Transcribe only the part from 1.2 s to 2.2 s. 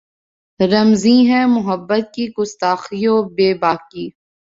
ہیں محبت